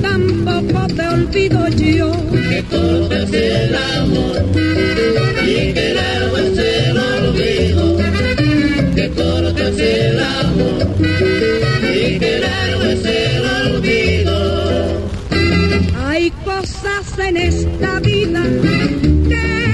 tampoco 0.00 0.86
te 0.94 1.08
olvido 1.08 1.68
yo. 1.68 2.25
Que 2.56 2.62
corto 2.62 3.14
es 3.14 3.32
el 3.34 3.76
amor 3.76 4.42
y 5.46 5.74
que 5.74 5.92
largo 5.92 6.38
es 6.38 6.56
el 6.56 6.96
olvido. 6.96 7.98
Que 8.94 9.10
corto 9.10 9.62
es 9.68 9.78
el 9.78 10.18
amor 10.18 10.86
y 11.82 12.18
que 12.18 12.38
largo 12.38 12.84
es 12.84 13.04
el 13.04 13.44
olvido. 13.44 14.36
Hay 16.02 16.30
cosas 16.46 17.18
en 17.18 17.36
esta 17.36 18.00
vida 18.00 18.42
que 19.28 19.65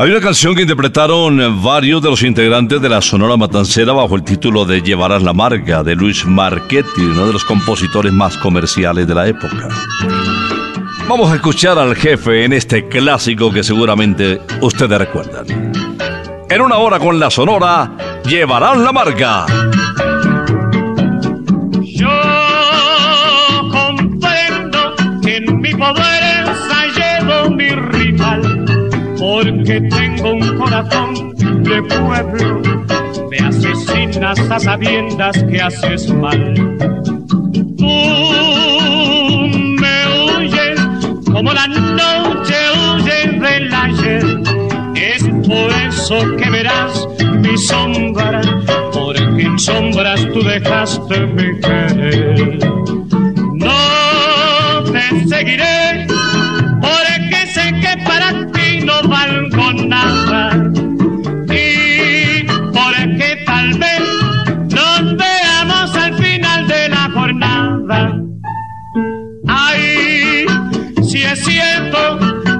Hay 0.00 0.10
una 0.10 0.20
canción 0.22 0.54
que 0.54 0.62
interpretaron 0.62 1.62
varios 1.62 2.00
de 2.00 2.08
los 2.08 2.22
integrantes 2.22 2.80
de 2.80 2.88
la 2.88 3.02
Sonora 3.02 3.36
Matancera 3.36 3.92
bajo 3.92 4.16
el 4.16 4.22
título 4.24 4.64
de 4.64 4.80
Llevarás 4.80 5.22
la 5.22 5.34
Marga 5.34 5.82
de 5.82 5.94
Luis 5.94 6.24
Marchetti, 6.24 7.02
uno 7.02 7.26
de 7.26 7.34
los 7.34 7.44
compositores 7.44 8.10
más 8.10 8.34
comerciales 8.38 9.06
de 9.06 9.14
la 9.14 9.28
época. 9.28 9.68
Vamos 11.06 11.30
a 11.30 11.34
escuchar 11.34 11.78
al 11.78 11.94
jefe 11.94 12.46
en 12.46 12.54
este 12.54 12.88
clásico 12.88 13.52
que 13.52 13.62
seguramente 13.62 14.40
ustedes 14.62 14.98
recuerdan. 14.98 15.44
En 16.48 16.62
una 16.62 16.78
hora 16.78 16.98
con 16.98 17.20
la 17.20 17.28
Sonora, 17.28 17.92
Llevarán 18.24 18.82
la 18.82 18.92
Marga. 18.92 19.44
Porque 29.60 29.80
tengo 29.82 30.32
un 30.32 30.56
corazón 30.56 31.34
de 31.36 31.82
pueblo. 31.82 32.62
Me 33.30 33.38
asesinas 33.38 34.38
a 34.50 34.58
sabiendas 34.58 35.44
que 35.44 35.60
haces 35.60 36.10
mal. 36.14 36.54
Tú 37.76 37.86
me 39.80 39.96
huyes 40.24 40.80
como 41.30 41.52
la 41.52 41.66
noche 41.66 42.54
huye 42.74 43.38
del 43.38 43.74
ayer. 43.74 44.24
Es 44.96 45.24
por 45.24 45.70
eso 45.88 46.36
que 46.36 46.50
verás 46.50 47.06
mi 47.40 47.56
sombra, 47.58 48.40
porque 48.92 49.42
en 49.42 49.58
sombras 49.58 50.26
tú 50.32 50.42
dejaste 50.42 51.26
mi 51.26 51.60
querer. 51.60 52.69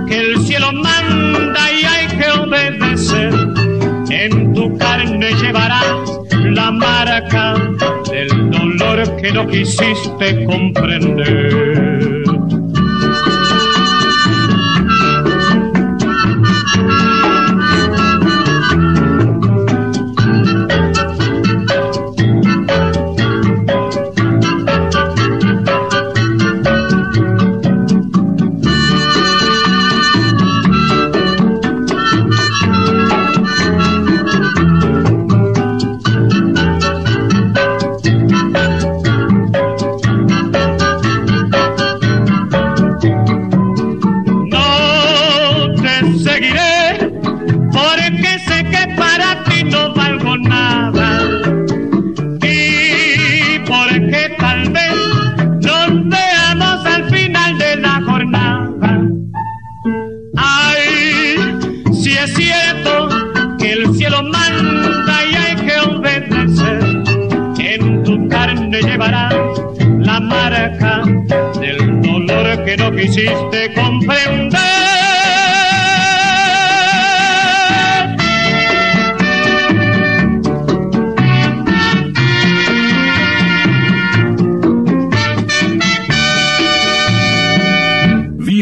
Que 0.08 0.18
el 0.18 0.40
cielo 0.46 0.72
manda 0.72 1.72
y 1.72 1.84
hay 1.84 2.06
que 2.08 2.30
obedecer. 2.30 3.32
En 4.10 4.52
tu 4.54 4.76
carne 4.78 5.32
llevarás 5.34 6.20
la 6.32 6.70
marca 6.70 7.54
del 8.10 8.50
dolor 8.50 9.16
que 9.16 9.32
no 9.32 9.46
quisiste 9.46 10.44
comprender. 10.44 12.19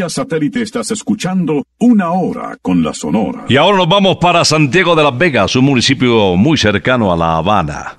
Satélite 0.06 0.62
estás 0.62 0.90
escuchando 0.92 1.64
Una 1.78 2.12
Hora 2.12 2.56
con 2.62 2.82
la 2.82 2.94
Sonora. 2.94 3.46
Y 3.48 3.56
ahora 3.56 3.78
nos 3.78 3.88
vamos 3.88 4.18
para 4.18 4.44
Santiago 4.44 4.94
de 4.94 5.02
las 5.02 5.18
Vegas, 5.18 5.56
un 5.56 5.64
municipio 5.64 6.36
muy 6.36 6.56
cercano 6.56 7.12
a 7.12 7.16
La 7.16 7.38
Habana, 7.38 7.98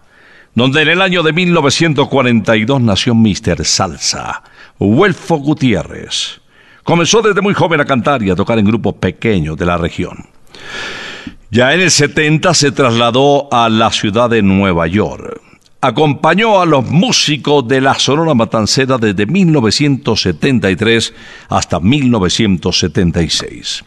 donde 0.55 0.83
en 0.83 0.87
el 0.87 1.01
año 1.01 1.23
de 1.23 1.33
1942 1.33 2.81
nació 2.81 3.13
Mr. 3.15 3.65
Salsa, 3.65 4.43
Huelfo 4.79 5.37
Gutiérrez. 5.37 6.41
Comenzó 6.83 7.21
desde 7.21 7.41
muy 7.41 7.53
joven 7.53 7.81
a 7.81 7.85
cantar 7.85 8.23
y 8.23 8.29
a 8.29 8.35
tocar 8.35 8.57
en 8.57 8.65
grupos 8.65 8.95
pequeños 8.95 9.57
de 9.57 9.65
la 9.65 9.77
región. 9.77 10.27
Ya 11.51 11.73
en 11.73 11.81
el 11.81 11.91
70 11.91 12.53
se 12.53 12.71
trasladó 12.71 13.51
a 13.51 13.69
la 13.69 13.91
ciudad 13.91 14.29
de 14.29 14.41
Nueva 14.41 14.87
York. 14.87 15.41
Acompañó 15.81 16.59
a 16.59 16.65
los 16.65 16.89
músicos 16.89 17.65
de 17.65 17.79
la 17.79 17.93
Sonora 17.93 18.33
Matancera 18.33 18.97
desde 18.97 19.25
1973 19.25 21.13
hasta 21.47 21.79
1976. 21.79 23.85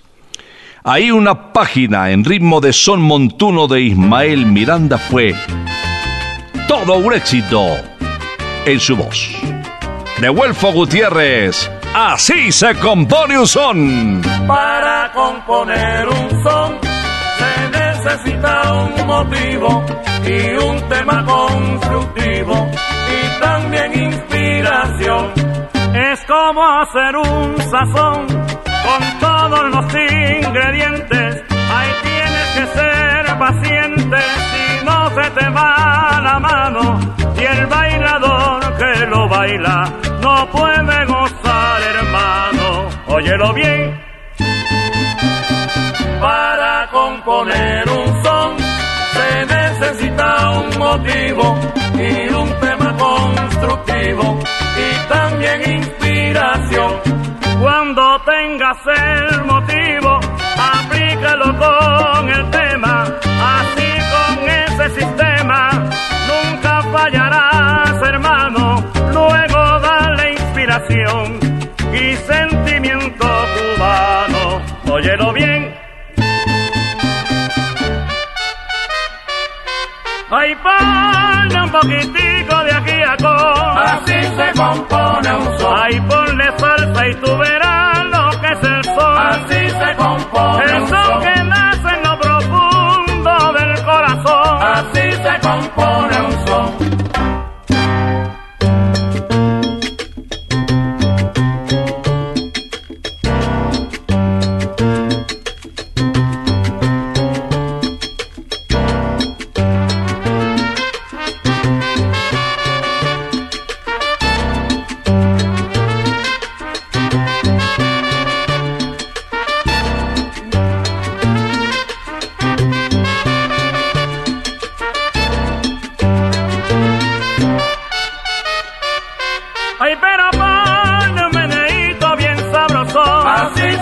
Ahí 0.85 1.11
una 1.11 1.53
página 1.53 2.11
en 2.11 2.25
ritmo 2.25 2.63
de 2.63 2.73
son 2.73 3.03
montuno 3.03 3.69
de 3.69 3.83
Ismael 3.83 4.47
Miranda 4.47 4.97
fue 4.97 5.35
todo 6.67 6.97
un 6.97 7.13
éxito 7.13 7.63
en 8.65 8.81
su 8.81 8.97
voz. 8.97 9.29
De 10.19 10.31
Huelfo 10.31 10.73
Gutiérrez, 10.73 11.71
así 11.95 12.53
se 12.53 12.75
compone 12.77 13.39
un 13.39 13.47
son. 13.47 14.23
Para 14.47 15.13
componer 15.13 16.09
un 16.09 16.43
son 16.43 16.82
necesita 18.13 18.73
un 18.75 19.07
motivo 19.07 19.85
y 20.25 20.57
un 20.65 20.89
tema 20.89 21.25
constructivo 21.25 22.71
y 23.17 23.41
también 23.41 24.05
inspiración. 24.05 25.33
Es 25.95 26.21
como 26.27 26.63
hacer 26.81 27.17
un 27.17 27.57
sazón 27.71 28.27
con 28.87 29.19
todos 29.21 29.71
los 29.71 29.87
ingredientes. 29.95 31.45
Ahí 31.75 31.91
tienes 32.03 32.47
que 32.55 32.67
ser 32.79 33.39
paciente 33.39 34.19
si 34.51 34.85
no 34.85 35.11
se 35.11 35.31
te 35.31 35.49
va 35.51 36.21
la 36.23 36.39
mano 36.39 37.01
y 37.37 37.45
el 37.45 37.67
bailador 37.67 38.77
que 38.77 39.07
lo 39.07 39.29
baila 39.29 39.93
no 40.21 40.51
puede 40.51 41.05
gozar, 41.07 41.83
hermano. 41.95 42.89
Óyelo 43.07 43.53
bien. 43.55 44.01
Para 46.21 46.62
componer 46.91 47.89
un 47.89 48.23
son 48.25 48.57
se 49.13 49.47
necesita 49.47 50.51
un 50.51 50.79
motivo 50.79 51.57
y 51.95 52.35
un 52.35 52.49
tema 52.61 52.97
constructivo 52.97 54.39
y 54.85 55.09
también 55.09 55.77
inspiración. 55.79 56.93
Cuando 57.61 58.21
tengas 58.23 58.79
el 58.87 59.45
motivo, 59.45 60.21
aplícalo 60.59 61.59
con 61.59 62.29
el 62.31 62.51
tema, 62.51 63.05
así 63.05 63.91
con 64.13 64.51
ese 64.51 65.01
sistema 65.01 65.71
nunca 66.31 66.83
fallarás, 66.93 68.03
hermano. 68.09 68.85
Luego 69.13 69.81
dale 69.81 70.33
inspiración 70.33 71.39
y 71.93 72.17
sentimiento 72.17 73.29
cubano. 73.77 74.63
Óyelo 74.91 75.33
bien. 75.33 75.82
Ay, 80.35 80.55
ponle 80.57 81.63
un 81.63 81.71
poquitico 81.71 82.65
de 82.65 82.73
aquí 82.73 83.03
a 83.03 83.17
con. 83.19 83.79
Así 83.79 84.23
se 84.35 84.59
compone 84.59 85.35
un 85.35 85.59
son. 85.59 85.75
Ay, 85.79 86.01
ponle 86.09 86.59
salsa 86.59 87.09
y 87.09 87.15
tú 87.17 87.37
verás 87.37 87.92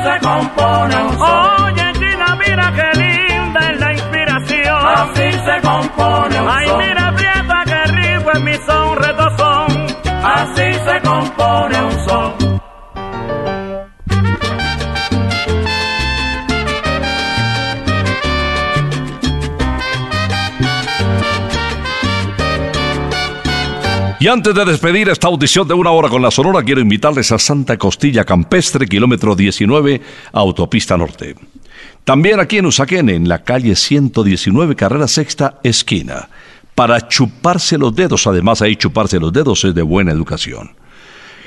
se 0.02 0.26
compone 0.26 0.96
un 1.02 1.18
son. 1.18 1.62
Oye, 1.64 1.92
China, 1.94 2.36
mira 2.46 2.72
qué 2.74 2.98
linda 2.98 3.60
es 3.70 3.80
la 3.80 3.92
inspiración. 3.92 4.86
Así 4.86 5.32
se 5.32 5.60
compone 5.66 6.40
un 6.40 6.48
Ay, 6.48 6.66
son. 6.68 6.78
mira, 6.78 7.12
prieta, 7.14 7.62
qué 7.66 7.84
rico 7.92 8.30
es 8.32 8.40
mi 8.42 8.54
son 8.66 8.96
retozón. 8.96 9.86
Así 10.22 10.72
se 10.74 11.00
compone 11.08 11.82
un 11.82 12.08
son. 12.08 12.59
Y 24.20 24.28
antes 24.28 24.54
de 24.54 24.66
despedir 24.66 25.08
esta 25.08 25.28
audición 25.28 25.66
de 25.66 25.72
una 25.72 25.92
hora 25.92 26.10
con 26.10 26.20
la 26.20 26.30
Sonora, 26.30 26.62
quiero 26.62 26.82
invitarles 26.82 27.32
a 27.32 27.38
Santa 27.38 27.78
Costilla 27.78 28.22
Campestre, 28.22 28.86
kilómetro 28.86 29.34
19, 29.34 29.98
Autopista 30.32 30.98
Norte. 30.98 31.36
También 32.04 32.38
aquí 32.38 32.58
en 32.58 32.66
Usaquén, 32.66 33.08
en 33.08 33.30
la 33.30 33.42
calle 33.42 33.74
119, 33.74 34.76
carrera 34.76 35.08
sexta, 35.08 35.58
esquina. 35.62 36.28
Para 36.74 37.08
chuparse 37.08 37.78
los 37.78 37.96
dedos, 37.96 38.26
además 38.26 38.60
ahí 38.60 38.76
chuparse 38.76 39.18
los 39.18 39.32
dedos 39.32 39.64
es 39.64 39.74
de 39.74 39.80
buena 39.80 40.12
educación. 40.12 40.72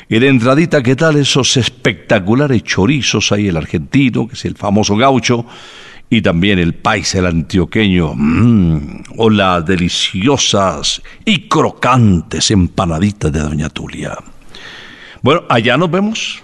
Y 0.09 0.17
de 0.17 0.29
entradita, 0.29 0.81
¿qué 0.81 0.95
tal 0.95 1.17
esos 1.17 1.55
espectaculares 1.57 2.63
chorizos 2.63 3.31
ahí, 3.31 3.49
el 3.49 3.57
argentino, 3.57 4.27
que 4.27 4.33
es 4.33 4.45
el 4.45 4.55
famoso 4.55 4.95
gaucho, 4.95 5.45
y 6.13 6.21
también 6.21 6.59
el 6.59 6.75
país, 6.75 7.15
el 7.15 7.25
antioqueño, 7.25 8.13
mm, 8.15 9.03
o 9.17 9.29
las 9.29 9.65
deliciosas 9.65 11.01
y 11.25 11.47
crocantes 11.47 12.51
empanaditas 12.51 13.31
de 13.31 13.39
Doña 13.39 13.69
Tulia. 13.69 14.17
Bueno, 15.23 15.43
allá 15.49 15.75
nos 15.75 15.89
vemos. 15.89 16.43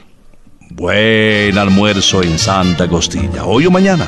Buen 0.71 1.57
almuerzo 1.57 2.23
en 2.23 2.39
Santa 2.39 2.87
Costilla, 2.87 3.45
hoy 3.45 3.67
o 3.67 3.71
mañana. 3.71 4.07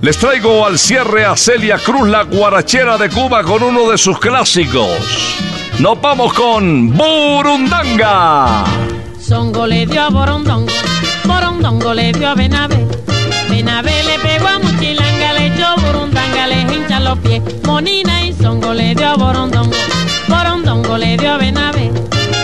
Les 0.00 0.18
traigo 0.18 0.66
al 0.66 0.78
cierre 0.78 1.24
a 1.24 1.36
Celia 1.36 1.78
Cruz, 1.78 2.08
la 2.08 2.24
guarachera 2.24 2.98
de 2.98 3.08
Cuba, 3.08 3.44
con 3.44 3.62
uno 3.62 3.88
de 3.88 3.98
sus 3.98 4.18
clásicos. 4.18 5.36
Nos 5.78 6.00
vamos 6.00 6.32
con 6.32 6.90
Burundanga. 6.92 8.64
Songo 9.20 9.66
le 9.66 9.86
dio 9.86 10.02
a 10.02 10.10
Borondongo, 10.10 10.72
Borondongo 11.42 11.92
le 11.92 12.12
dio 12.12 12.28
a 12.28 12.34
Benabe. 12.36 12.86
Benabe 13.50 13.90
le 14.04 14.18
pegó 14.20 14.46
a 14.46 14.60
Muchilanga, 14.60 15.32
le 15.32 15.46
echó 15.46 15.74
Burundanga, 15.76 16.46
le 16.46 16.60
hincha 16.60 17.00
los 17.00 17.18
pies. 17.18 17.42
Monina 17.64 18.24
y 18.24 18.32
Songo 18.32 18.72
le 18.72 18.94
dio 18.94 19.08
a 19.08 19.16
Borondongo, 19.16 19.74
Borondongo 20.28 20.96
le 20.98 21.16
dio 21.16 21.32
a 21.32 21.38
Benabe. 21.38 21.90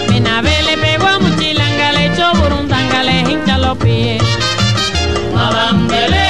Benabe 0.09 0.63
le 0.65 0.77
pegó 0.79 1.07
a 1.07 1.21
Muchilanga, 1.21 1.93
le 1.93 2.07
echó 2.07 2.33
Burundanga, 2.35 3.05
le 3.05 3.21
hincha 3.21 3.59
los 3.59 3.79
pies. 3.79 4.21
Mabambele, 5.33 6.28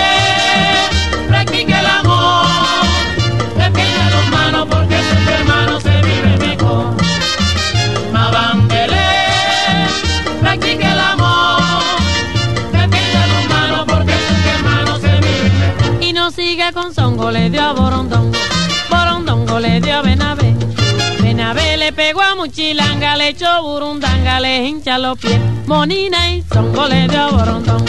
pegó 21.99 22.23
a 22.23 22.37
Muchilanga, 22.37 23.17
le 23.17 23.31
echó 23.31 23.61
Burundanga, 23.61 24.39
le 24.39 24.65
hincha 24.65 24.99
los 24.99 25.19
pies. 25.19 25.41
Monina 25.67 26.31
y 26.31 26.45
Songo 26.45 26.87
le 26.87 27.09
dio 27.09 27.21
a 27.21 27.31
Borondongo, 27.33 27.85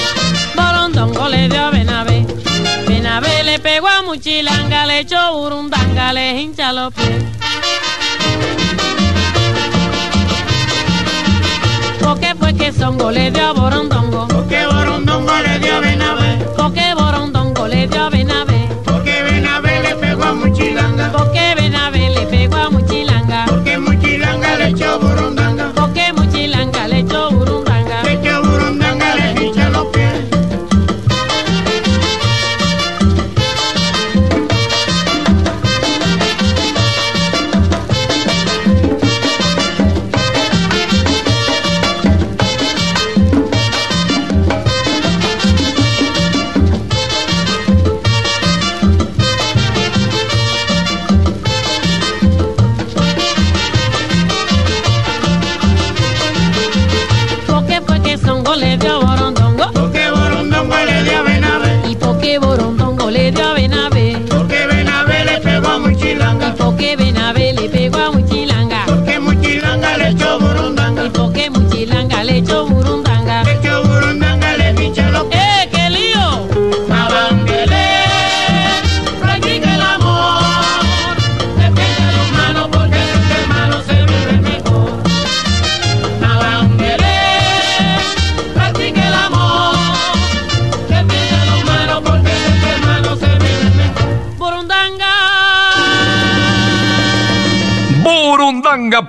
Borondongo 0.56 1.30
le 1.30 1.48
dio 1.48 1.66
a 1.66 1.70
Benabe. 1.70 2.26
Benabe 2.88 3.44
le 3.44 3.60
pegó 3.60 3.88
a 3.88 4.02
Muchilanga, 4.02 4.88
le 4.88 5.02
echó 5.02 5.34
Burundanga, 5.34 6.12
le 6.12 6.42
hincha 6.42 6.74
los 6.74 6.92
pies. 6.92 7.24
Porque 12.02 12.34
fue 12.34 12.56
que 12.56 12.72
Songo 12.72 13.12
le 13.12 13.30
dio 13.30 13.54
Borondongo. 13.54 14.28
Porque 14.28 14.66
Borondongo 14.66 15.34
le 15.38 15.60
dio 15.60 15.76
a 15.76 15.80
Benabe. 15.82 16.46
Porque 16.58 16.89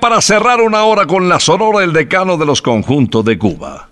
para 0.01 0.21
cerrar 0.21 0.61
una 0.61 0.85
hora 0.85 1.07
con 1.07 1.29
la 1.29 1.39
sonora 1.39 1.85
el 1.85 1.93
decano 1.93 2.37
de 2.37 2.47
los 2.47 2.63
conjuntos 2.63 3.25
de 3.25 3.39
Cuba. 3.39 3.89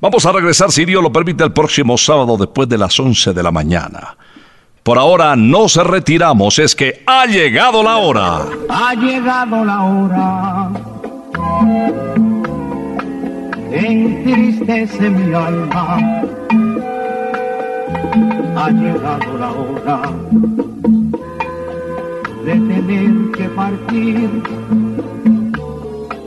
Vamos 0.00 0.24
a 0.26 0.32
regresar, 0.32 0.70
si 0.70 0.84
Dios 0.84 1.02
lo 1.02 1.10
permite, 1.10 1.42
el 1.42 1.52
próximo 1.52 1.96
sábado 1.98 2.36
después 2.36 2.68
de 2.68 2.78
las 2.78 2.98
11 3.00 3.32
de 3.32 3.42
la 3.42 3.50
mañana. 3.50 4.16
Por 4.82 4.98
ahora 4.98 5.34
nos 5.34 5.76
retiramos, 5.76 6.58
es 6.58 6.74
que 6.74 7.02
ha 7.06 7.26
llegado 7.26 7.82
la 7.82 7.96
hora. 7.96 8.46
Ha 8.68 8.94
llegado 8.94 9.64
la 9.64 9.82
hora. 9.82 10.70
Entristece 13.72 15.10
mi 15.10 15.34
alma. 15.34 15.98
Ha 18.56 18.70
llegado 18.70 19.38
la 19.38 19.50
hora 19.50 20.02
de 22.44 22.52
tener 22.52 23.30
que 23.32 23.44
partir. 23.50 24.30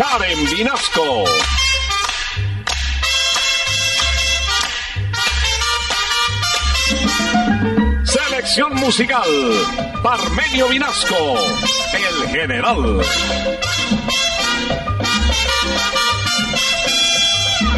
Karen 0.00 0.46
Vinasco. 0.46 1.24
Selección 8.04 8.76
musical, 8.76 9.28
Parmenio 10.02 10.68
Vinasco, 10.68 11.36
el 11.92 12.28
general. 12.30 13.02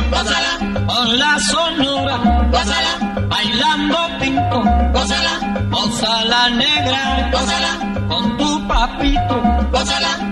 Gózala, 0.08 0.86
Con 0.86 1.18
la 1.18 1.38
sonora, 1.40 2.16
gózala, 2.52 3.26
bailando 3.28 3.98
pinto, 4.20 4.62
gózala, 4.92 5.64
goza 5.70 6.24
la 6.26 6.50
negra, 6.50 7.30
gózala, 7.32 8.06
con 8.06 8.36
tu 8.36 8.68
papito, 8.68 9.42
gózala, 9.72 10.31